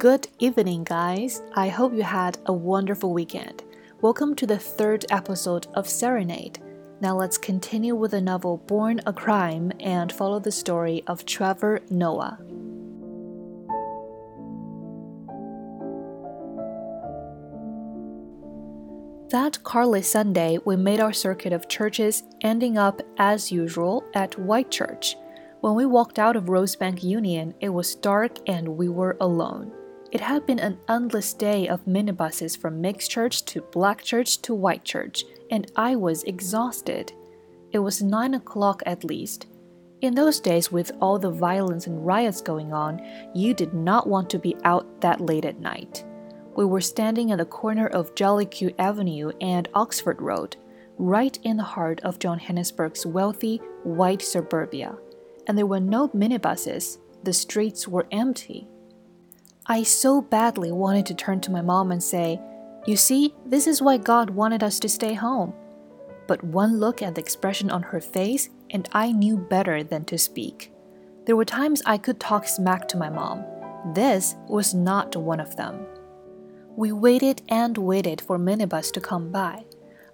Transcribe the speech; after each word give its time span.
Good 0.00 0.28
evening, 0.38 0.84
guys. 0.84 1.42
I 1.54 1.68
hope 1.68 1.92
you 1.92 2.02
had 2.02 2.38
a 2.46 2.54
wonderful 2.54 3.12
weekend. 3.12 3.62
Welcome 4.00 4.34
to 4.36 4.46
the 4.46 4.58
third 4.58 5.04
episode 5.10 5.66
of 5.74 5.86
Serenade. 5.86 6.58
Now 7.02 7.18
let's 7.18 7.36
continue 7.36 7.94
with 7.94 8.12
the 8.12 8.22
novel 8.22 8.56
Born 8.56 9.02
a 9.04 9.12
Crime 9.12 9.70
and 9.78 10.10
follow 10.10 10.40
the 10.40 10.52
story 10.52 11.04
of 11.06 11.26
Trevor 11.26 11.80
Noah. 11.90 12.38
That 19.28 19.62
Carly 19.64 20.00
Sunday, 20.00 20.56
we 20.64 20.76
made 20.76 21.00
our 21.00 21.12
circuit 21.12 21.52
of 21.52 21.68
churches, 21.68 22.22
ending 22.40 22.78
up, 22.78 23.02
as 23.18 23.52
usual, 23.52 24.02
at 24.14 24.38
White 24.38 24.70
Church. 24.70 25.16
When 25.60 25.74
we 25.74 25.84
walked 25.84 26.18
out 26.18 26.36
of 26.36 26.44
Rosebank 26.44 27.02
Union, 27.02 27.52
it 27.60 27.68
was 27.68 27.94
dark 27.94 28.38
and 28.46 28.66
we 28.78 28.88
were 28.88 29.18
alone. 29.20 29.74
It 30.12 30.20
had 30.20 30.46
been 30.46 30.58
an 30.58 30.78
endless 30.88 31.32
day 31.32 31.68
of 31.68 31.84
minibuses 31.86 32.58
from 32.58 32.80
mixed 32.80 33.10
church 33.10 33.44
to 33.46 33.62
black 33.62 34.02
church 34.02 34.42
to 34.42 34.54
white 34.54 34.84
church, 34.84 35.24
and 35.50 35.70
I 35.76 35.96
was 35.96 36.24
exhausted. 36.24 37.12
It 37.72 37.78
was 37.78 38.02
nine 38.02 38.34
o'clock 38.34 38.82
at 38.86 39.04
least. 39.04 39.46
In 40.00 40.14
those 40.14 40.40
days, 40.40 40.72
with 40.72 40.90
all 41.00 41.18
the 41.18 41.30
violence 41.30 41.86
and 41.86 42.04
riots 42.04 42.40
going 42.40 42.72
on, 42.72 43.00
you 43.34 43.54
did 43.54 43.74
not 43.74 44.08
want 44.08 44.30
to 44.30 44.38
be 44.38 44.56
out 44.64 45.00
that 45.00 45.20
late 45.20 45.44
at 45.44 45.60
night. 45.60 46.04
We 46.56 46.64
were 46.64 46.80
standing 46.80 47.30
at 47.30 47.38
the 47.38 47.44
corner 47.44 47.86
of 47.86 48.14
Jellicoe 48.14 48.74
Avenue 48.78 49.30
and 49.40 49.68
Oxford 49.74 50.20
Road, 50.20 50.56
right 50.98 51.38
in 51.44 51.56
the 51.56 51.62
heart 51.62 52.00
of 52.00 52.18
Johannesburg's 52.18 53.06
wealthy, 53.06 53.58
white 53.84 54.22
suburbia 54.22 54.96
and 55.50 55.58
there 55.58 55.66
were 55.66 55.80
no 55.80 56.08
minibuses. 56.10 56.98
The 57.24 57.32
streets 57.32 57.88
were 57.88 58.06
empty. 58.12 58.68
I 59.70 59.84
so 59.84 60.20
badly 60.20 60.72
wanted 60.72 61.06
to 61.06 61.14
turn 61.14 61.40
to 61.42 61.52
my 61.52 61.62
mom 61.62 61.92
and 61.92 62.02
say, 62.02 62.40
You 62.86 62.96
see, 62.96 63.36
this 63.46 63.68
is 63.68 63.80
why 63.80 63.98
God 63.98 64.28
wanted 64.28 64.64
us 64.64 64.80
to 64.80 64.88
stay 64.88 65.14
home. 65.14 65.54
But 66.26 66.42
one 66.42 66.80
look 66.80 67.02
at 67.02 67.14
the 67.14 67.20
expression 67.20 67.70
on 67.70 67.84
her 67.84 68.00
face, 68.00 68.48
and 68.70 68.88
I 68.90 69.12
knew 69.12 69.36
better 69.36 69.84
than 69.84 70.04
to 70.06 70.18
speak. 70.18 70.72
There 71.24 71.36
were 71.36 71.44
times 71.44 71.82
I 71.86 71.98
could 71.98 72.18
talk 72.18 72.48
smack 72.48 72.88
to 72.88 72.96
my 72.96 73.10
mom. 73.10 73.44
This 73.94 74.34
was 74.48 74.74
not 74.74 75.14
one 75.14 75.38
of 75.38 75.54
them. 75.54 75.86
We 76.74 76.90
waited 76.90 77.42
and 77.48 77.78
waited 77.78 78.20
for 78.20 78.40
minibus 78.40 78.90
to 78.94 79.00
come 79.00 79.30
by. 79.30 79.66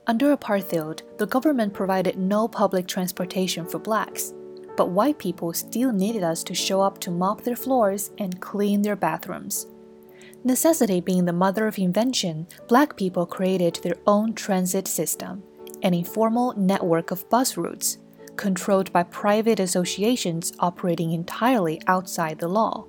Under 0.06 0.36
apartheid, 0.36 1.00
the 1.16 1.26
government 1.26 1.72
provided 1.72 2.18
no 2.18 2.46
public 2.46 2.86
transportation 2.86 3.64
for 3.64 3.78
blacks 3.78 4.34
but 4.76 4.90
white 4.90 5.18
people 5.18 5.52
still 5.52 5.92
needed 5.92 6.22
us 6.22 6.42
to 6.44 6.54
show 6.54 6.80
up 6.80 6.98
to 7.00 7.10
mop 7.10 7.42
their 7.42 7.56
floors 7.56 8.10
and 8.18 8.40
clean 8.40 8.82
their 8.82 8.96
bathrooms. 8.96 9.66
Necessity 10.44 11.00
being 11.00 11.24
the 11.24 11.32
mother 11.32 11.66
of 11.66 11.78
invention, 11.78 12.46
black 12.68 12.96
people 12.96 13.26
created 13.26 13.80
their 13.82 13.96
own 14.06 14.32
transit 14.32 14.86
system, 14.86 15.42
an 15.82 15.92
informal 15.92 16.52
network 16.56 17.10
of 17.10 17.28
bus 17.28 17.56
routes, 17.56 17.98
controlled 18.36 18.92
by 18.92 19.02
private 19.02 19.58
associations 19.58 20.52
operating 20.60 21.12
entirely 21.12 21.80
outside 21.86 22.38
the 22.38 22.48
law. 22.48 22.84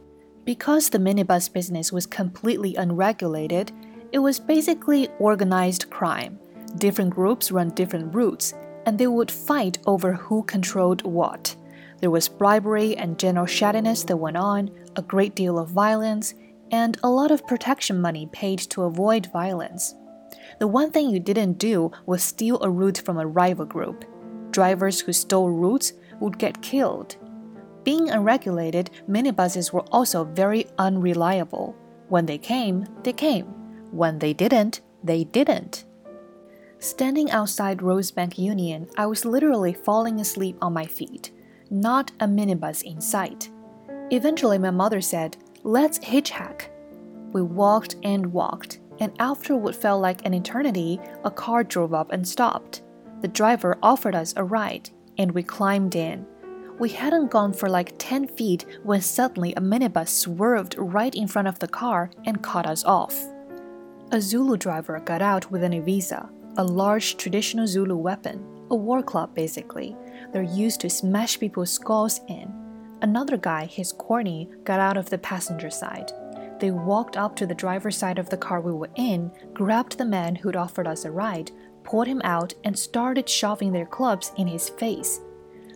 Because 0.46 0.90
the 0.90 1.00
minibus 1.00 1.52
business 1.52 1.92
was 1.92 2.06
completely 2.06 2.76
unregulated, 2.76 3.72
it 4.12 4.20
was 4.20 4.40
basically 4.40 5.10
organized 5.20 5.90
crime. 5.90 6.40
Different 6.78 7.10
groups 7.10 7.52
run 7.52 7.72
different 7.72 8.14
routes, 8.14 8.54
and 8.86 8.98
they 8.98 9.08
would 9.08 9.32
fight 9.32 9.80
over 9.86 10.14
who 10.14 10.44
controlled 10.44 11.02
what. 11.04 11.56
There 12.00 12.12
was 12.12 12.30
bribery 12.30 12.96
and 12.96 13.18
general 13.18 13.48
shaddiness 13.48 14.06
that 14.06 14.18
went 14.18 14.38
on, 14.38 14.70
a 14.96 15.02
great 15.02 15.34
deal 15.34 15.58
of 15.58 15.70
violence, 15.70 16.36
and 16.72 16.98
a 17.02 17.10
lot 17.10 17.32
of 17.32 17.48
protection 17.48 18.00
money 18.00 18.30
paid 18.32 18.60
to 18.60 18.84
avoid 18.84 19.32
violence. 19.32 19.96
The 20.60 20.68
one 20.68 20.92
thing 20.92 21.10
you 21.10 21.20
didn't 21.20 21.58
do 21.58 21.92
was 22.06 22.24
steal 22.24 22.62
a 22.62 22.70
route 22.70 23.02
from 23.04 23.18
a 23.18 23.26
rival 23.26 23.66
group. 23.66 24.06
Drivers 24.52 25.02
who 25.02 25.14
stole 25.14 25.50
routes 25.50 25.94
would 26.20 26.38
get 26.38 26.62
killed. 26.62 27.16
Being 27.84 28.10
unregulated, 28.10 28.92
minibuses 29.10 29.72
were 29.72 29.86
also 29.92 30.24
very 30.24 30.68
unreliable. 30.78 31.76
When 32.10 32.26
they 32.26 32.38
came, 32.38 32.86
they 33.04 33.14
came. 33.14 33.46
When 33.92 34.20
they 34.20 34.34
didn't, 34.34 34.82
they 35.04 35.24
didn't. 35.24 35.86
Standing 36.80 37.32
outside 37.32 37.80
Rosebank 37.80 38.38
Union, 38.38 38.88
I 38.98 39.08
was 39.08 39.26
literally 39.26 39.74
falling 39.74 40.20
asleep 40.20 40.58
on 40.62 40.74
my 40.74 40.86
feet 40.86 41.32
not 41.72 42.12
a 42.20 42.28
minibus 42.28 42.84
in 42.84 43.02
sight. 43.02 43.50
Eventually, 44.12 44.58
my 44.58 44.72
mother 44.72 45.02
said, 45.02 45.38
Let's 45.64 46.00
hitchhike. 46.00 46.70
We 47.34 47.42
walked 47.42 47.96
and 48.04 48.32
walked, 48.32 48.80
and 49.00 49.12
after 49.20 49.56
what 49.56 49.76
felt 49.76 50.02
like 50.02 50.26
an 50.26 50.34
eternity, 50.34 51.00
a 51.24 51.32
car 51.32 51.64
drove 51.64 51.94
up 51.94 52.12
and 52.12 52.28
stopped. 52.28 52.84
The 53.22 53.28
driver 53.28 53.78
offered 53.84 54.16
us 54.16 54.34
a 54.38 54.44
ride, 54.44 54.90
and 55.18 55.32
we 55.32 55.44
climbed 55.44 55.96
in. 55.96 56.26
We 56.80 56.90
hadn't 56.90 57.32
gone 57.32 57.54
for 57.54 57.70
like 57.70 57.96
10 57.98 58.28
feet 58.28 58.66
when 58.84 59.02
suddenly 59.02 59.54
a 59.54 59.62
minibus 59.62 60.10
swerved 60.10 60.76
right 60.78 61.14
in 61.16 61.28
front 61.28 61.48
of 61.48 61.60
the 61.60 61.68
car 61.68 62.12
and 62.26 62.44
cut 62.44 62.68
us 62.68 62.84
off. 62.84 63.20
A 64.12 64.22
Zulu 64.22 64.58
driver 64.58 65.00
got 65.00 65.22
out 65.22 65.52
with 65.52 65.64
an 65.64 65.74
iwisa, 65.74 66.30
a 66.58 66.64
large 66.64 67.18
traditional 67.18 67.68
Zulu 67.68 67.98
weapon, 67.98 68.57
a 68.70 68.76
war 68.76 69.02
club 69.02 69.34
basically, 69.34 69.96
they're 70.32 70.44
used 70.44 70.82
to 70.82 70.90
smash 70.90 71.40
people's 71.40 71.72
skulls 71.72 72.22
in. 72.28 72.54
Another 73.02 73.38
guy, 73.38 73.66
his 73.66 73.94
corny, 73.94 74.50
got 74.64 74.80
out 74.80 74.98
of 74.98 75.10
the 75.10 75.18
passenger 75.18 75.70
side. 75.70 76.12
They 76.60 76.72
walked 76.72 77.18
up 77.18 77.36
to 77.36 77.46
the 77.46 77.54
driver's 77.54 77.98
side 77.98 78.18
of 78.18 78.30
the 78.30 78.38
car 78.38 78.62
we 78.62 78.72
were 78.72 78.90
in, 78.96 79.32
grabbed 79.54 79.98
the 79.98 80.06
man 80.06 80.36
who'd 80.36 80.56
offered 80.56 80.88
us 80.88 81.06
a 81.06 81.12
ride, 81.12 81.52
pulled 81.84 82.08
him 82.08 82.22
out, 82.24 82.54
and 82.64 82.78
started 82.78 83.30
shoving 83.30 83.72
their 83.72 83.86
clubs 83.86 84.32
in 84.38 84.48
his 84.48 84.70
face. 84.70 85.22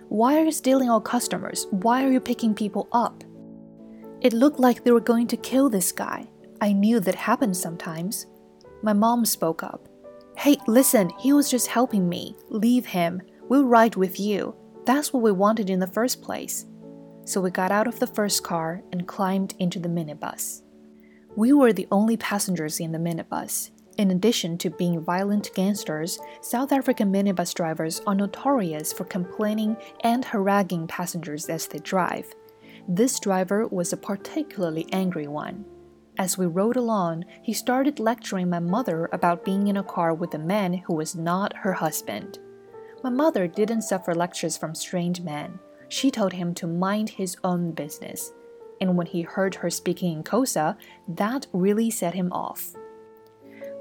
Why 0.09 0.38
are 0.38 0.46
you 0.46 0.51
stealing 0.51 0.90
our 0.90 1.00
customers? 1.00 1.68
Why 1.69 2.03
are 2.03 2.12
you 2.12 2.19
picking 2.19 2.53
people 2.53 2.90
up? 2.91 3.24
It 4.22 4.34
looked 4.34 4.59
like 4.59 4.84
they 4.84 4.91
were 4.91 5.00
going 5.00 5.28
to 5.28 5.38
kill 5.38 5.69
this 5.69 5.91
guy. 5.91 6.28
I 6.59 6.74
knew 6.74 7.00
that 7.00 7.16
happened 7.16 7.56
sometimes. 7.56 8.25
My 8.84 8.94
mom 8.94 9.25
spoke 9.25 9.63
up. 9.63 9.88
Hey, 10.38 10.58
listen, 10.68 11.12
he 11.19 11.34
was 11.34 11.52
just 11.52 11.68
helping 11.68 12.09
me. 12.09 12.36
Leave 12.50 12.86
him. 12.86 13.22
We'll 13.50 13.66
ride 13.66 13.96
with 13.96 14.19
you. 14.19 14.56
That's 14.86 15.14
what 15.14 15.22
we 15.22 15.31
wanted 15.31 15.69
in 15.69 15.80
the 15.80 15.88
first 15.88 16.22
place. 16.22 16.66
So 17.25 17.40
we 17.42 17.52
got 17.52 17.72
out 17.72 17.88
of 17.88 18.00
the 18.00 18.08
first 18.08 18.44
car 18.44 18.81
and 18.92 19.08
climbed 19.08 19.53
into 19.59 19.80
the 19.80 19.90
minibus. 19.90 20.64
We 21.36 21.53
were 21.53 21.74
the 21.74 21.88
only 21.92 22.18
passengers 22.18 22.80
in 22.80 22.92
the 22.92 22.97
minibus. 22.97 23.72
In 23.97 24.12
addition 24.12 24.58
to 24.59 24.69
being 24.69 25.03
violent 25.03 25.52
gangsters, 25.53 26.18
South 26.42 26.72
African 26.72 27.12
minibus 27.12 27.53
drivers 27.53 28.02
are 28.08 28.16
notorious 28.16 28.92
for 28.92 29.03
complaining 29.03 29.78
and 30.03 30.25
haranguing 30.25 30.88
passengers 30.88 31.50
as 31.50 31.68
they 31.68 31.80
drive. 31.80 32.25
This 32.88 33.19
driver 33.19 33.68
was 33.68 33.94
a 33.94 33.98
particularly 33.98 34.88
angry 34.92 35.28
one. 35.28 35.66
As 36.21 36.37
we 36.37 36.45
rode 36.45 36.75
along, 36.75 37.25
he 37.41 37.51
started 37.51 37.99
lecturing 37.99 38.47
my 38.47 38.59
mother 38.59 39.09
about 39.11 39.43
being 39.43 39.65
in 39.65 39.77
a 39.77 39.83
car 39.83 40.13
with 40.13 40.35
a 40.35 40.37
man 40.37 40.71
who 40.71 40.93
was 40.93 41.15
not 41.15 41.51
her 41.55 41.73
husband. 41.73 42.37
My 43.03 43.09
mother 43.09 43.47
didn't 43.47 43.81
suffer 43.81 44.13
lectures 44.13 44.55
from 44.55 44.75
strange 44.75 45.21
men. 45.21 45.57
She 45.89 46.11
told 46.11 46.33
him 46.33 46.53
to 46.53 46.67
mind 46.67 47.09
his 47.09 47.37
own 47.43 47.71
business. 47.71 48.33
And 48.79 48.95
when 48.95 49.07
he 49.07 49.23
heard 49.23 49.55
her 49.55 49.71
speaking 49.71 50.17
in 50.17 50.23
Xhosa, 50.23 50.77
that 51.07 51.47
really 51.53 51.89
set 51.89 52.13
him 52.13 52.31
off. 52.31 52.75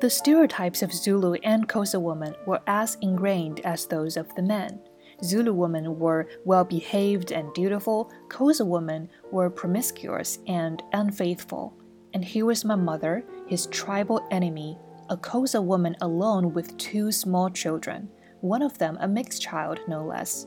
The 0.00 0.08
stereotypes 0.08 0.80
of 0.80 0.94
Zulu 0.94 1.34
and 1.44 1.68
Xhosa 1.68 2.00
women 2.00 2.34
were 2.46 2.62
as 2.66 2.96
ingrained 3.02 3.60
as 3.66 3.84
those 3.84 4.16
of 4.16 4.34
the 4.34 4.42
men. 4.42 4.80
Zulu 5.22 5.52
women 5.52 5.98
were 5.98 6.26
well 6.46 6.64
behaved 6.64 7.32
and 7.32 7.52
dutiful, 7.52 8.10
Xhosa 8.28 8.66
women 8.66 9.10
were 9.30 9.50
promiscuous 9.50 10.38
and 10.46 10.82
unfaithful. 10.94 11.76
And 12.14 12.24
here 12.24 12.46
was 12.46 12.64
my 12.64 12.74
mother, 12.74 13.24
his 13.46 13.66
tribal 13.66 14.26
enemy, 14.30 14.78
a 15.08 15.16
Xhosa 15.16 15.62
woman 15.62 15.96
alone 16.00 16.52
with 16.52 16.76
two 16.76 17.10
small 17.12 17.50
children 17.50 18.08
one 18.40 18.62
of 18.62 18.78
them 18.78 18.96
a 19.00 19.08
mixed 19.08 19.42
child, 19.42 19.80
no 19.86 20.04
less. 20.04 20.46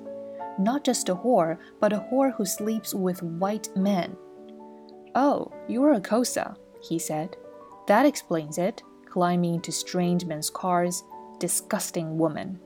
Not 0.60 0.84
just 0.84 1.10
a 1.10 1.16
whore, 1.16 1.58
but 1.80 1.94
a 1.94 2.06
whore 2.12 2.34
who 2.34 2.46
sleeps 2.46 2.94
with 2.94 3.22
white 3.24 3.70
men. 3.76 4.16
Oh, 5.16 5.52
you're 5.68 5.94
a 5.94 6.02
Xhosa, 6.02 6.56
he 6.82 6.98
said. 7.00 7.36
That 7.88 8.06
explains 8.06 8.58
it, 8.58 8.82
climbing 9.06 9.56
into 9.56 9.72
strange 9.72 10.26
men's 10.26 10.50
cars. 10.50 11.04
Disgusting 11.40 12.18
woman. 12.18 12.60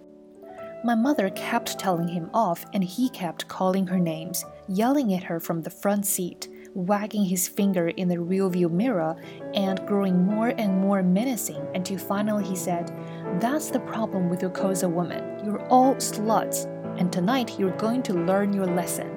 My 0.83 0.93
mother 0.93 1.29
kept 1.31 1.79
telling 1.79 2.07
him 2.07 2.29
off, 2.33 2.63
and 2.73 2.83
he 2.83 3.09
kept 3.09 3.47
calling 3.47 3.87
her 3.87 3.99
names, 3.99 4.45
yelling 4.67 5.13
at 5.13 5.23
her 5.23 5.39
from 5.39 5.61
the 5.61 5.69
front 5.69 6.05
seat, 6.05 6.47
wagging 6.77 7.25
his 7.25 7.47
finger 7.47 7.89
in 7.89 8.07
the 8.07 8.15
rearview 8.15 8.71
mirror, 8.71 9.15
and 9.55 9.85
growing 9.87 10.23
more 10.23 10.49
and 10.49 10.79
more 10.79 11.01
menacing 11.01 11.65
until 11.73 11.97
finally 11.97 12.45
he 12.45 12.55
said, 12.55 12.91
That's 13.39 13.71
the 13.71 13.79
problem 13.79 14.29
with 14.29 14.41
your 14.41 14.51
Xhosa 14.51 14.89
woman. 14.89 15.43
You're 15.43 15.65
all 15.67 15.95
sluts, 15.95 16.65
and 16.99 17.11
tonight 17.11 17.59
you're 17.59 17.75
going 17.77 18.03
to 18.03 18.13
learn 18.13 18.53
your 18.53 18.67
lesson. 18.67 19.11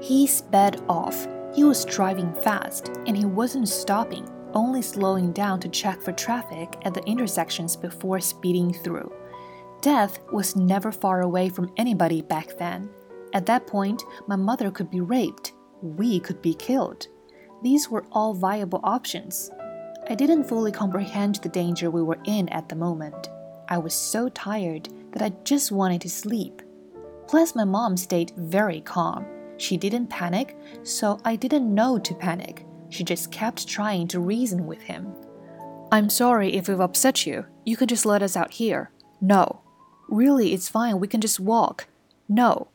He 0.00 0.26
sped 0.26 0.82
off. 0.88 1.26
He 1.54 1.64
was 1.64 1.86
driving 1.86 2.34
fast, 2.42 2.90
and 3.06 3.16
he 3.16 3.24
wasn't 3.24 3.68
stopping, 3.68 4.28
only 4.52 4.82
slowing 4.82 5.32
down 5.32 5.58
to 5.60 5.68
check 5.68 6.02
for 6.02 6.12
traffic 6.12 6.76
at 6.82 6.92
the 6.92 7.02
intersections 7.04 7.74
before 7.74 8.20
speeding 8.20 8.74
through. 8.74 9.10
Death 9.80 10.18
was 10.30 10.56
never 10.56 10.92
far 10.92 11.22
away 11.22 11.48
from 11.48 11.72
anybody 11.78 12.20
back 12.20 12.58
then. 12.58 12.90
At 13.32 13.46
that 13.46 13.66
point, 13.66 14.02
my 14.26 14.36
mother 14.36 14.70
could 14.70 14.90
be 14.90 15.00
raped, 15.00 15.52
we 15.82 16.20
could 16.20 16.40
be 16.42 16.54
killed. 16.54 17.06
These 17.62 17.88
were 17.88 18.04
all 18.12 18.34
viable 18.34 18.80
options. 18.84 19.50
I 20.08 20.14
didn't 20.14 20.44
fully 20.44 20.72
comprehend 20.72 21.36
the 21.36 21.48
danger 21.48 21.90
we 21.90 22.02
were 22.02 22.18
in 22.24 22.48
at 22.50 22.68
the 22.68 22.76
moment. 22.76 23.28
I 23.68 23.78
was 23.78 23.94
so 23.94 24.28
tired 24.28 24.88
that 25.12 25.22
I 25.22 25.30
just 25.44 25.72
wanted 25.72 26.00
to 26.02 26.10
sleep. 26.10 26.62
Plus, 27.26 27.56
my 27.56 27.64
mom 27.64 27.96
stayed 27.96 28.32
very 28.36 28.80
calm. 28.80 29.26
She 29.56 29.76
didn't 29.76 30.08
panic, 30.08 30.56
so 30.84 31.18
I 31.24 31.34
didn't 31.34 31.74
know 31.74 31.98
to 31.98 32.14
panic. 32.14 32.64
She 32.90 33.02
just 33.02 33.32
kept 33.32 33.66
trying 33.66 34.06
to 34.08 34.20
reason 34.20 34.66
with 34.66 34.82
him. 34.82 35.12
I'm 35.90 36.08
sorry 36.08 36.54
if 36.54 36.68
we've 36.68 36.80
upset 36.80 37.26
you. 37.26 37.46
You 37.64 37.76
can 37.76 37.88
just 37.88 38.06
let 38.06 38.22
us 38.22 38.36
out 38.36 38.52
here. 38.52 38.90
No. 39.20 39.62
Really, 40.08 40.52
it's 40.52 40.68
fine. 40.68 41.00
We 41.00 41.08
can 41.08 41.20
just 41.20 41.40
walk. 41.40 41.88
No. 42.28 42.68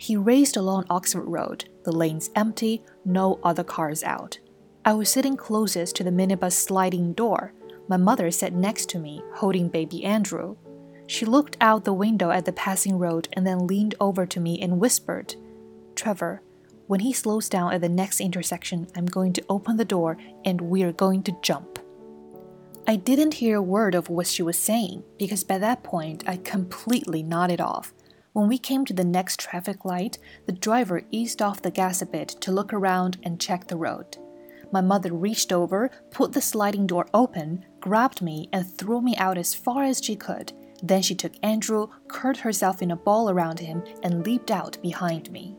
He 0.00 0.16
raced 0.16 0.56
along 0.56 0.86
Oxford 0.88 1.26
Road, 1.26 1.68
the 1.84 1.92
lanes 1.92 2.30
empty, 2.34 2.82
no 3.04 3.38
other 3.42 3.62
cars 3.62 4.02
out. 4.02 4.38
I 4.82 4.94
was 4.94 5.10
sitting 5.10 5.36
closest 5.36 5.94
to 5.96 6.04
the 6.04 6.10
minibus 6.10 6.54
sliding 6.54 7.12
door. 7.12 7.52
My 7.86 7.98
mother 7.98 8.30
sat 8.30 8.54
next 8.54 8.88
to 8.88 8.98
me, 8.98 9.22
holding 9.34 9.68
baby 9.68 10.02
Andrew. 10.02 10.56
She 11.06 11.26
looked 11.26 11.58
out 11.60 11.84
the 11.84 11.92
window 11.92 12.30
at 12.30 12.46
the 12.46 12.52
passing 12.52 12.96
road 12.96 13.28
and 13.34 13.46
then 13.46 13.66
leaned 13.66 13.94
over 14.00 14.24
to 14.24 14.40
me 14.40 14.58
and 14.62 14.80
whispered, 14.80 15.34
Trevor, 15.94 16.40
when 16.86 17.00
he 17.00 17.12
slows 17.12 17.50
down 17.50 17.74
at 17.74 17.82
the 17.82 17.88
next 17.90 18.22
intersection, 18.22 18.86
I'm 18.96 19.04
going 19.04 19.34
to 19.34 19.44
open 19.50 19.76
the 19.76 19.84
door 19.84 20.16
and 20.46 20.62
we're 20.62 20.92
going 20.92 21.24
to 21.24 21.36
jump. 21.42 21.78
I 22.88 22.96
didn't 22.96 23.34
hear 23.34 23.58
a 23.58 23.62
word 23.62 23.94
of 23.94 24.08
what 24.08 24.26
she 24.26 24.42
was 24.42 24.58
saying 24.58 25.04
because 25.18 25.44
by 25.44 25.58
that 25.58 25.82
point 25.82 26.24
I 26.26 26.38
completely 26.38 27.22
nodded 27.22 27.60
off. 27.60 27.92
When 28.32 28.46
we 28.46 28.58
came 28.58 28.84
to 28.84 28.94
the 28.94 29.04
next 29.04 29.40
traffic 29.40 29.84
light, 29.84 30.18
the 30.46 30.52
driver 30.52 31.02
eased 31.10 31.42
off 31.42 31.62
the 31.62 31.70
gas 31.70 32.00
a 32.00 32.06
bit 32.06 32.28
to 32.42 32.52
look 32.52 32.72
around 32.72 33.18
and 33.24 33.40
check 33.40 33.66
the 33.66 33.76
road. 33.76 34.18
My 34.70 34.80
mother 34.80 35.12
reached 35.12 35.52
over, 35.52 35.90
put 36.12 36.32
the 36.32 36.40
sliding 36.40 36.86
door 36.86 37.08
open, 37.12 37.64
grabbed 37.80 38.22
me, 38.22 38.48
and 38.52 38.64
threw 38.64 39.00
me 39.00 39.16
out 39.16 39.36
as 39.36 39.52
far 39.52 39.82
as 39.82 40.00
she 40.00 40.14
could. 40.14 40.52
Then 40.80 41.02
she 41.02 41.16
took 41.16 41.32
Andrew, 41.42 41.88
curled 42.06 42.36
herself 42.36 42.82
in 42.82 42.92
a 42.92 42.96
ball 42.96 43.30
around 43.30 43.58
him, 43.58 43.82
and 44.04 44.24
leaped 44.24 44.52
out 44.52 44.78
behind 44.80 45.32
me. 45.32 45.56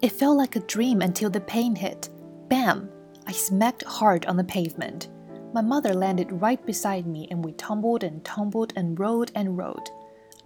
It 0.00 0.12
felt 0.12 0.38
like 0.38 0.54
a 0.54 0.60
dream 0.60 1.02
until 1.02 1.30
the 1.30 1.40
pain 1.40 1.74
hit. 1.74 2.10
Bam! 2.48 2.88
I 3.26 3.32
smacked 3.32 3.82
hard 3.82 4.24
on 4.26 4.36
the 4.36 4.44
pavement. 4.44 5.08
My 5.52 5.62
mother 5.62 5.94
landed 5.94 6.30
right 6.30 6.64
beside 6.64 7.08
me, 7.08 7.26
and 7.32 7.44
we 7.44 7.52
tumbled 7.54 8.04
and 8.04 8.24
tumbled 8.24 8.72
and 8.76 8.96
rolled 8.96 9.32
and 9.34 9.58
rolled. 9.58 9.90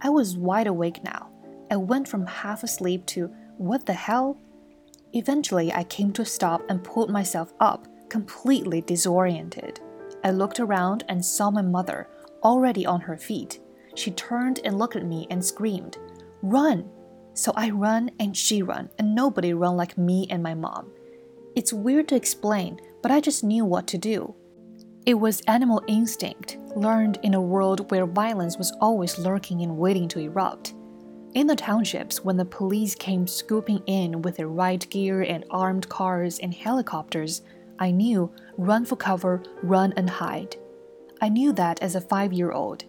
I 0.01 0.09
was 0.09 0.35
wide 0.35 0.67
awake 0.67 1.03
now. 1.03 1.29
I 1.73 1.75
went 1.75 2.07
from 2.07 2.27
half 2.27 2.61
asleep 2.61 3.03
to 3.07 3.33
what 3.57 3.87
the 3.87 3.93
hell? 3.93 4.37
Eventually, 5.13 5.73
I 5.73 5.83
came 5.85 6.13
to 6.13 6.21
a 6.21 6.25
stop 6.25 6.61
and 6.69 6.83
pulled 6.83 7.09
myself 7.09 7.51
up, 7.59 7.87
completely 8.09 8.81
disoriented. 8.81 9.79
I 10.23 10.29
looked 10.29 10.59
around 10.59 11.03
and 11.09 11.25
saw 11.25 11.49
my 11.49 11.63
mother, 11.63 12.09
already 12.43 12.85
on 12.85 13.01
her 13.01 13.17
feet. 13.17 13.59
She 13.95 14.11
turned 14.11 14.59
and 14.63 14.77
looked 14.77 14.95
at 14.95 15.07
me 15.07 15.25
and 15.31 15.43
screamed, 15.43 15.97
Run! 16.43 16.87
So 17.33 17.51
I 17.55 17.71
run 17.71 18.11
and 18.19 18.37
she 18.37 18.61
run, 18.61 18.91
and 18.99 19.15
nobody 19.15 19.55
run 19.55 19.75
like 19.75 19.97
me 19.97 20.27
and 20.29 20.43
my 20.43 20.53
mom. 20.53 20.91
It's 21.55 21.73
weird 21.73 22.07
to 22.09 22.15
explain, 22.15 22.79
but 23.01 23.11
I 23.11 23.19
just 23.19 23.43
knew 23.43 23.65
what 23.65 23.87
to 23.87 23.97
do. 23.97 24.35
It 25.07 25.15
was 25.15 25.41
animal 25.47 25.81
instinct, 25.87 26.55
learned 26.75 27.17
in 27.23 27.33
a 27.33 27.41
world 27.41 27.89
where 27.89 28.05
violence 28.05 28.59
was 28.59 28.71
always 28.79 29.17
lurking 29.17 29.63
and 29.63 29.75
waiting 29.75 30.07
to 30.09 30.19
erupt. 30.19 30.75
In 31.33 31.47
the 31.47 31.55
townships, 31.55 32.23
when 32.23 32.37
the 32.37 32.45
police 32.45 32.93
came 32.93 33.25
scooping 33.25 33.81
in 33.87 34.21
with 34.21 34.37
their 34.37 34.49
riot 34.49 34.87
gear 34.91 35.23
and 35.23 35.43
armed 35.49 35.89
cars 35.89 36.37
and 36.37 36.53
helicopters, 36.53 37.41
I 37.79 37.89
knew 37.89 38.31
run 38.55 38.85
for 38.85 38.95
cover, 38.95 39.41
run 39.63 39.93
and 39.97 40.07
hide. 40.07 40.55
I 41.21 41.29
knew 41.29 41.51
that 41.53 41.81
as 41.81 41.95
a 41.95 42.01
five 42.01 42.33
year 42.33 42.51
old. 42.51 42.83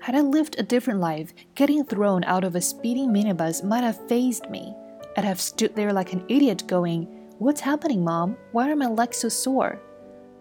Had 0.00 0.14
I 0.14 0.20
lived 0.20 0.56
a 0.58 0.62
different 0.62 1.00
life, 1.00 1.32
getting 1.54 1.82
thrown 1.82 2.24
out 2.24 2.44
of 2.44 2.54
a 2.54 2.60
speeding 2.60 3.10
minibus 3.10 3.64
might 3.64 3.84
have 3.84 4.06
phased 4.06 4.50
me. 4.50 4.74
I'd 5.16 5.24
have 5.24 5.40
stood 5.40 5.74
there 5.74 5.92
like 5.92 6.12
an 6.12 6.24
idiot 6.28 6.64
going, 6.66 7.04
What's 7.38 7.60
happening, 7.60 8.04
Mom? 8.04 8.36
Why 8.52 8.70
are 8.70 8.76
my 8.76 8.86
legs 8.86 9.16
so 9.16 9.30
sore? 9.30 9.80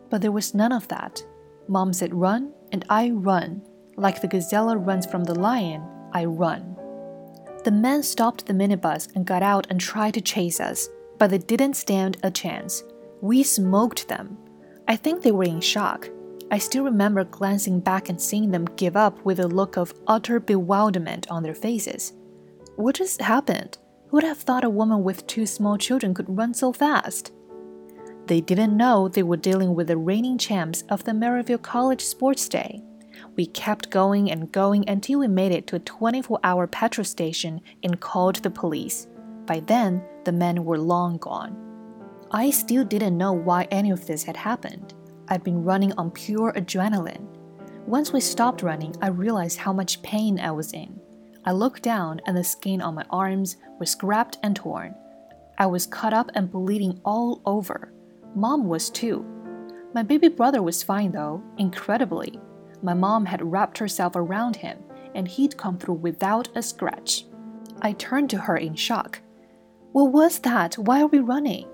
But 0.10 0.22
there 0.22 0.34
was 0.34 0.54
none 0.54 0.74
of 0.74 0.88
that. 0.90 1.24
Mom 1.70 1.94
said 1.94 2.14
run, 2.14 2.52
and 2.74 2.84
I 2.90 3.12
run. 3.12 3.62
Like 3.96 4.22
the 4.22 4.28
gazelle 4.28 4.76
runs 4.76 5.06
from 5.06 5.24
the 5.24 5.36
lion, 5.36 5.82
I 6.14 6.26
run. 6.26 6.77
The 7.68 7.72
men 7.74 8.02
stopped 8.02 8.46
the 8.46 8.54
minibus 8.54 9.14
and 9.14 9.26
got 9.26 9.44
out 9.44 9.68
and 9.70 9.78
tried 9.78 10.14
to 10.14 10.22
chase 10.22 10.62
us, 10.62 10.88
but 11.18 11.32
they 11.32 11.38
didn't 11.38 11.74
stand 11.74 12.16
a 12.24 12.32
chance. 12.32 12.82
We 13.20 13.44
smoked 13.44 14.08
them. 14.08 14.38
I 14.88 14.96
think 14.96 15.22
they 15.22 15.34
were 15.34 15.44
in 15.44 15.60
shock. 15.60 16.10
I 16.50 16.60
still 16.60 16.86
remember 16.86 17.26
glancing 17.26 17.82
back 17.82 18.08
and 18.08 18.22
seeing 18.22 18.52
them 18.52 18.70
give 18.78 18.96
up 18.96 19.20
with 19.26 19.42
a 19.42 19.50
look 19.50 19.76
of 19.76 19.94
utter 20.08 20.40
bewilderment 20.40 21.30
on 21.30 21.44
their 21.44 21.54
faces. 21.54 22.14
What 22.78 22.96
just 22.96 23.22
happened? 23.22 23.78
Who 24.08 24.16
would 24.16 24.24
have 24.24 24.38
thought 24.38 24.64
a 24.64 24.70
woman 24.70 25.04
with 25.04 25.28
two 25.28 25.46
small 25.46 25.78
children 25.78 26.14
could 26.14 26.38
run 26.38 26.54
so 26.54 26.72
fast? 26.72 27.34
They 28.28 28.40
didn't 28.40 28.78
know 28.78 29.10
they 29.10 29.24
were 29.24 29.36
dealing 29.36 29.76
with 29.76 29.88
the 29.88 29.98
reigning 29.98 30.38
champs 30.38 30.84
of 30.88 31.04
the 31.04 31.14
Maryvale 31.14 31.58
College 31.58 32.06
Sports 32.06 32.48
Day. 32.48 32.82
We 33.36 33.46
kept 33.46 33.90
going 33.90 34.32
and 34.32 34.52
going 34.52 34.88
until 34.90 35.20
we 35.20 35.28
made 35.28 35.52
it 35.52 35.68
to 35.68 35.76
a 35.76 35.80
24 35.80 36.40
hour 36.44 36.68
petrol 36.68 37.06
station 37.06 37.62
and 37.84 38.00
called 38.00 38.38
the 38.38 38.50
police. 38.50 39.08
By 39.46 39.62
then, 39.62 40.04
the 40.26 40.32
men 40.32 40.66
were 40.66 40.78
long 40.78 41.18
gone. 41.18 41.56
I 42.32 42.50
still 42.50 42.84
didn't 42.84 43.18
know 43.18 43.32
why 43.32 43.68
any 43.72 43.92
of 43.92 44.06
this 44.06 44.24
had 44.24 44.36
happened. 44.36 44.94
I'd 45.30 45.44
been 45.44 45.64
running 45.64 45.94
on 45.94 46.12
pure 46.12 46.52
adrenaline. 46.54 47.28
Once 47.86 48.12
we 48.12 48.20
stopped 48.20 48.64
running, 48.64 48.94
I 49.02 49.08
realized 49.08 49.58
how 49.58 49.72
much 49.72 50.02
pain 50.02 50.40
I 50.40 50.52
was 50.52 50.74
in. 50.74 51.00
I 51.46 51.52
looked 51.54 51.84
down, 51.84 52.20
and 52.26 52.36
the 52.36 52.44
skin 52.44 52.82
on 52.82 52.96
my 52.96 53.06
arms 53.10 53.56
was 53.80 53.90
scrapped 53.90 54.38
and 54.44 54.56
torn. 54.56 54.94
I 55.58 55.66
was 55.68 55.88
cut 55.88 56.14
up 56.14 56.30
and 56.36 56.52
bleeding 56.52 57.00
all 57.06 57.42
over. 57.46 57.94
Mom 58.36 58.68
was 58.68 58.90
too. 58.90 59.26
My 59.94 60.04
baby 60.04 60.28
brother 60.28 60.62
was 60.62 60.84
fine 60.84 61.12
though, 61.12 61.42
incredibly. 61.58 62.40
My 62.82 62.94
mom 62.94 63.26
had 63.26 63.52
wrapped 63.52 63.78
herself 63.78 64.16
around 64.16 64.58
him, 64.58 64.78
and 65.16 65.28
he'd 65.28 65.58
come 65.58 65.78
through 65.78 65.96
without 65.96 66.50
a 66.56 66.62
scratch. 66.62 67.26
I 67.82 67.94
turned 67.94 68.30
to 68.32 68.38
her 68.38 68.58
in 68.58 68.76
shock. 68.76 69.22
What 69.92 70.12
was 70.12 70.40
that? 70.40 70.76
Why 70.76 71.02
are 71.02 71.08
we 71.08 71.20
running? 71.20 71.68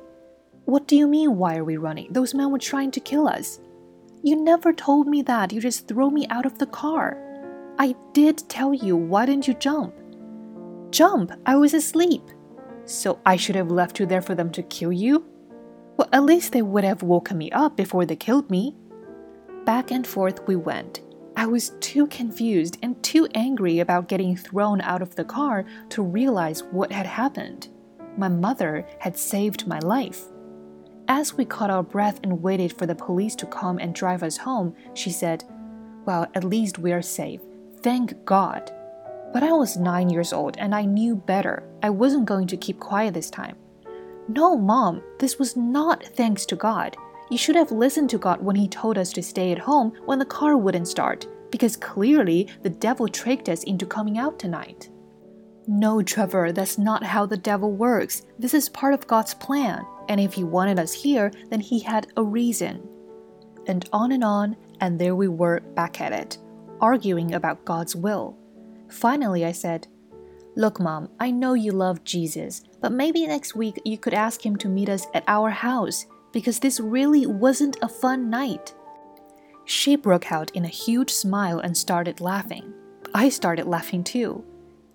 What 0.65 0.87
do 0.87 0.95
you 0.95 1.07
mean, 1.07 1.37
why 1.37 1.57
are 1.57 1.63
we 1.65 1.77
running? 1.77 2.13
Those 2.13 2.33
men 2.33 2.51
were 2.51 2.59
trying 2.59 2.91
to 2.91 2.99
kill 2.99 3.27
us. 3.27 3.59
You 4.23 4.37
never 4.37 4.71
told 4.71 5.07
me 5.07 5.21
that. 5.23 5.51
You 5.51 5.59
just 5.59 5.87
threw 5.87 6.09
me 6.09 6.25
out 6.29 6.45
of 6.45 6.57
the 6.57 6.65
car. 6.67 7.17
I 7.77 7.95
did 8.13 8.47
tell 8.47 8.73
you. 8.73 8.95
Why 8.95 9.25
didn't 9.25 9.47
you 9.47 9.53
jump? 9.55 9.93
Jump? 10.91 11.33
I 11.45 11.57
was 11.57 11.73
asleep. 11.73 12.23
So 12.85 13.19
I 13.25 13.35
should 13.35 13.55
have 13.55 13.71
left 13.71 13.99
you 13.99 14.05
there 14.05 14.21
for 14.21 14.35
them 14.35 14.51
to 14.51 14.63
kill 14.63 14.93
you? 14.93 15.25
Well, 15.97 16.07
at 16.13 16.23
least 16.23 16.53
they 16.53 16.61
would 16.61 16.85
have 16.85 17.03
woken 17.03 17.37
me 17.37 17.51
up 17.51 17.75
before 17.75 18.05
they 18.05 18.15
killed 18.15 18.49
me. 18.49 18.75
Back 19.65 19.91
and 19.91 20.05
forth 20.05 20.45
we 20.45 20.57
went. 20.57 21.01
I 21.37 21.45
was 21.47 21.71
too 21.79 22.07
confused 22.07 22.77
and 22.81 23.01
too 23.01 23.27
angry 23.33 23.79
about 23.79 24.09
getting 24.09 24.35
thrown 24.35 24.81
out 24.81 25.01
of 25.01 25.15
the 25.15 25.23
car 25.23 25.65
to 25.89 26.03
realize 26.03 26.63
what 26.63 26.91
had 26.91 27.05
happened. 27.05 27.69
My 28.17 28.27
mother 28.27 28.85
had 28.99 29.17
saved 29.17 29.65
my 29.65 29.79
life. 29.79 30.25
As 31.07 31.33
we 31.33 31.45
caught 31.45 31.69
our 31.69 31.81
breath 31.81 32.19
and 32.23 32.41
waited 32.41 32.73
for 32.73 32.85
the 32.85 32.95
police 32.95 33.35
to 33.37 33.45
come 33.45 33.79
and 33.79 33.95
drive 33.95 34.21
us 34.21 34.37
home, 34.37 34.75
she 34.93 35.09
said, 35.09 35.43
Well, 36.05 36.27
at 36.35 36.43
least 36.43 36.77
we 36.79 36.91
are 36.91 37.01
safe. 37.01 37.41
Thank 37.81 38.25
God. 38.25 38.69
But 39.33 39.43
I 39.43 39.53
was 39.53 39.77
nine 39.77 40.09
years 40.09 40.33
old 40.33 40.57
and 40.57 40.75
I 40.75 40.83
knew 40.83 41.15
better. 41.15 41.63
I 41.81 41.89
wasn't 41.89 42.25
going 42.25 42.47
to 42.47 42.57
keep 42.57 42.79
quiet 42.79 43.13
this 43.13 43.29
time. 43.29 43.55
No, 44.27 44.57
Mom, 44.57 45.01
this 45.19 45.39
was 45.39 45.57
not 45.57 46.03
thanks 46.03 46.45
to 46.47 46.55
God. 46.55 46.95
You 47.29 47.37
should 47.37 47.55
have 47.55 47.71
listened 47.71 48.09
to 48.11 48.17
God 48.17 48.41
when 48.43 48.55
He 48.55 48.67
told 48.67 48.97
us 48.97 49.11
to 49.13 49.23
stay 49.23 49.51
at 49.51 49.59
home 49.59 49.93
when 50.05 50.19
the 50.19 50.25
car 50.25 50.57
wouldn't 50.57 50.87
start, 50.87 51.27
because 51.51 51.75
clearly 51.75 52.47
the 52.61 52.69
devil 52.69 53.07
tricked 53.07 53.49
us 53.49 53.63
into 53.63 53.85
coming 53.85 54.17
out 54.17 54.39
tonight. 54.39 54.89
No, 55.65 56.01
Trevor, 56.01 56.51
that's 56.51 56.77
not 56.77 57.03
how 57.03 57.25
the 57.25 57.37
devil 57.37 57.71
works. 57.71 58.23
This 58.37 58.53
is 58.53 58.67
part 58.69 58.93
of 58.93 59.07
God's 59.07 59.33
plan, 59.33 59.85
and 60.09 60.19
if 60.19 60.33
He 60.33 60.43
wanted 60.43 60.79
us 60.79 60.91
here, 60.91 61.31
then 61.49 61.61
He 61.61 61.79
had 61.79 62.07
a 62.17 62.23
reason. 62.23 62.87
And 63.67 63.87
on 63.93 64.11
and 64.11 64.23
on, 64.23 64.57
and 64.81 64.99
there 64.99 65.15
we 65.15 65.29
were 65.29 65.61
back 65.75 66.01
at 66.01 66.11
it, 66.11 66.37
arguing 66.81 67.33
about 67.33 67.63
God's 67.63 67.95
will. 67.95 68.37
Finally, 68.89 69.45
I 69.45 69.53
said, 69.53 69.87
Look, 70.55 70.79
Mom, 70.79 71.09
I 71.19 71.31
know 71.31 71.55
you 71.55 71.71
love 71.71 72.03
Jesus, 72.03 72.61
but 72.79 72.91
maybe 72.91 73.25
next 73.25 73.55
week 73.55 73.81
you 73.85 73.97
could 73.97 74.13
ask 74.13 74.45
him 74.45 74.55
to 74.57 74.69
meet 74.69 74.89
us 74.89 75.07
at 75.13 75.23
our 75.27 75.49
house 75.49 76.05
because 76.33 76.59
this 76.59 76.81
really 76.81 77.25
wasn't 77.25 77.77
a 77.81 77.87
fun 77.87 78.29
night. 78.29 78.73
She 79.63 79.95
broke 79.95 80.31
out 80.31 80.51
in 80.51 80.65
a 80.65 80.79
huge 80.83 81.11
smile 81.11 81.59
and 81.59 81.77
started 81.77 82.19
laughing. 82.19 82.73
I 83.13 83.29
started 83.29 83.65
laughing 83.65 84.03
too. 84.03 84.43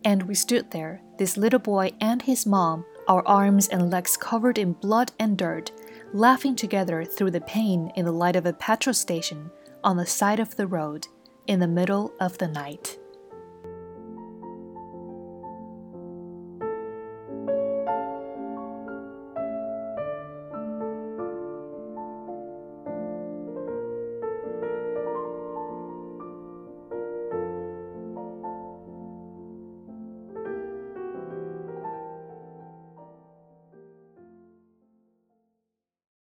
And 0.04 0.24
we 0.24 0.34
stood 0.34 0.70
there, 0.70 1.00
this 1.16 1.36
little 1.36 1.58
boy 1.58 1.92
and 2.00 2.20
his 2.20 2.44
mom, 2.44 2.84
our 3.08 3.26
arms 3.26 3.68
and 3.68 3.90
legs 3.90 4.16
covered 4.16 4.58
in 4.58 4.74
blood 4.74 5.12
and 5.18 5.38
dirt, 5.38 5.72
laughing 6.12 6.54
together 6.54 7.04
through 7.04 7.30
the 7.30 7.40
pain 7.40 7.90
in 7.96 8.04
the 8.04 8.12
light 8.12 8.36
of 8.36 8.44
a 8.44 8.52
petrol 8.52 8.94
station 8.94 9.50
on 9.82 9.96
the 9.96 10.06
side 10.06 10.40
of 10.40 10.56
the 10.56 10.66
road 10.66 11.06
in 11.46 11.60
the 11.60 11.66
middle 11.66 12.12
of 12.20 12.36
the 12.38 12.48
night. 12.48 12.98